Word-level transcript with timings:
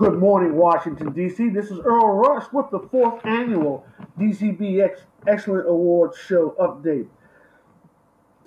Good 0.00 0.18
morning, 0.18 0.56
Washington, 0.56 1.12
D.C. 1.12 1.50
This 1.50 1.70
is 1.70 1.78
Earl 1.80 2.14
Rush 2.14 2.50
with 2.54 2.70
the 2.70 2.78
fourth 2.78 3.20
annual 3.26 3.84
DCBX 4.18 5.00
Excellent 5.26 5.68
Awards 5.68 6.16
Show 6.16 6.56
update. 6.58 7.06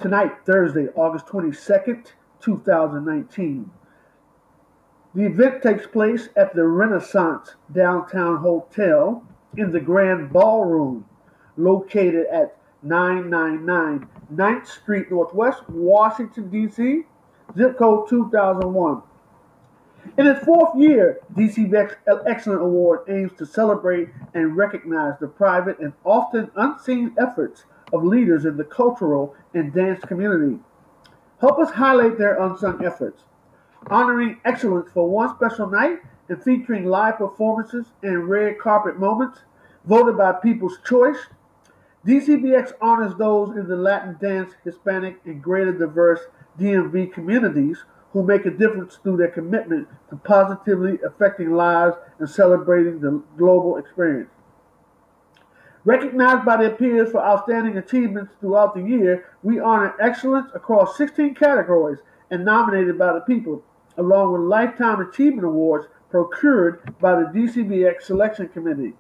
Tonight, 0.02 0.32
Thursday, 0.48 0.88
August 0.96 1.28
22nd, 1.28 2.08
2019. 2.40 3.70
The 5.14 5.22
event 5.22 5.62
takes 5.62 5.86
place 5.86 6.30
at 6.36 6.56
the 6.56 6.66
Renaissance 6.66 7.54
Downtown 7.72 8.38
Hotel 8.38 9.24
in 9.56 9.72
the 9.72 9.80
Grand 9.80 10.34
Ballroom, 10.34 11.06
located 11.56 12.26
at 12.32 12.58
999 12.82 14.10
9th 14.34 14.66
Street 14.66 15.12
Northwest, 15.12 15.70
Washington, 15.70 16.50
D.C., 16.50 17.04
zip 17.56 17.78
code 17.78 18.10
2001. 18.10 19.04
In 20.18 20.28
its 20.28 20.44
fourth 20.46 20.76
year, 20.78 21.20
DCBX 21.34 21.96
Excellent 22.28 22.62
Award 22.62 23.02
aims 23.08 23.32
to 23.38 23.46
celebrate 23.46 24.10
and 24.34 24.56
recognize 24.56 25.14
the 25.20 25.28
private 25.28 25.80
and 25.80 25.94
often 26.04 26.52
unseen 26.56 27.16
efforts 27.18 27.64
of 27.92 28.04
leaders 28.04 28.46
in 28.46 28.58
the 28.58 28.64
cultural 28.64 29.36
and 29.54 29.74
dance 29.74 30.04
community. 30.06 30.60
Help 31.40 31.60
us 31.60 31.72
highlight 31.72 32.18
their 32.18 32.40
unsung 32.42 32.84
efforts, 32.86 33.24
honoring 33.90 34.40
excellence 34.46 34.90
for 34.94 35.10
one 35.10 35.34
special 35.36 35.70
night 35.70 36.00
and 36.30 36.44
featuring 36.44 36.86
live 36.86 37.18
performances 37.18 37.88
and 38.02 38.30
red 38.30 38.60
carpet 38.60 39.00
moments 39.00 39.40
voted 39.86 40.18
by 40.18 40.32
People's 40.32 40.78
Choice. 40.88 41.28
DCBX 42.06 42.74
honors 42.82 43.16
those 43.16 43.56
in 43.56 43.68
the 43.68 43.76
Latin 43.76 44.18
dance, 44.22 44.54
Hispanic, 44.64 45.20
and 45.26 45.42
greater 45.42 45.72
diverse 45.72 46.20
DMV 46.60 47.12
communities 47.14 47.84
who 48.14 48.24
make 48.24 48.46
a 48.46 48.52
difference 48.52 49.00
through 49.02 49.18
their 49.18 49.32
commitment 49.32 49.88
to 50.10 50.16
positively 50.16 51.00
affecting 51.06 51.52
lives 51.52 51.98
and 52.20 52.30
celebrating 52.30 53.00
the 53.00 53.22
global 53.38 53.78
experience. 53.78 54.30
Recognized 55.84 56.46
by 56.46 56.58
their 56.58 56.76
peers 56.76 57.12
for 57.12 57.26
outstanding 57.26 57.78
achievements 57.78 58.32
throughout 58.40 58.74
the 58.74 58.84
year, 58.84 59.26
we 59.42 59.60
honor 59.60 59.96
excellence 60.00 60.50
across 60.54 60.96
16 60.98 61.36
categories 61.36 62.00
and 62.30 62.46
nominated 62.46 62.98
by 62.98 63.14
the 63.14 63.20
people, 63.22 63.64
along 63.98 64.32
with 64.32 64.42
Lifetime 64.42 65.02
Achievement 65.02 65.46
Awards 65.46 65.88
procured 66.10 66.96
by 67.02 67.16
the 67.16 67.26
DCBX 67.26 68.04
Selection 68.04 68.48
Committee. 68.48 68.94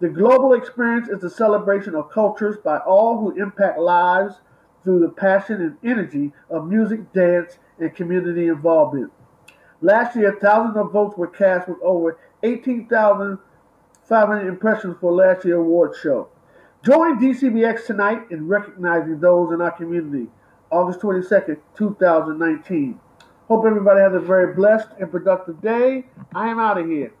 The 0.00 0.08
global 0.08 0.52
experience 0.52 1.08
is 1.08 1.20
the 1.20 1.30
celebration 1.30 1.94
of 1.94 2.10
cultures 2.10 2.56
by 2.56 2.78
all 2.78 3.18
who 3.18 3.40
impact 3.40 3.78
lives 3.78 4.34
through 4.82 4.98
the 4.98 5.08
passion 5.08 5.62
and 5.62 5.76
energy 5.88 6.32
of 6.50 6.66
music, 6.66 7.12
dance, 7.12 7.58
and 7.82 7.94
community 7.94 8.48
involvement. 8.48 9.12
Last 9.80 10.16
year, 10.16 10.38
thousands 10.40 10.76
of 10.76 10.92
votes 10.92 11.16
were 11.18 11.26
cast 11.26 11.68
with 11.68 11.78
over 11.82 12.18
18,500 12.42 14.48
impressions 14.48 14.96
for 15.00 15.12
last 15.12 15.44
year's 15.44 15.58
award 15.58 15.94
show. 16.00 16.28
Join 16.84 17.20
DCBX 17.20 17.86
tonight 17.86 18.22
in 18.30 18.48
recognizing 18.48 19.20
those 19.20 19.52
in 19.52 19.60
our 19.60 19.72
community, 19.72 20.28
August 20.70 21.00
22nd, 21.00 21.58
2019. 21.76 22.98
Hope 23.48 23.66
everybody 23.66 24.00
has 24.00 24.14
a 24.14 24.20
very 24.20 24.54
blessed 24.54 24.88
and 24.98 25.10
productive 25.10 25.60
day. 25.60 26.06
I 26.34 26.48
am 26.48 26.58
out 26.58 26.78
of 26.78 26.86
here. 26.86 27.12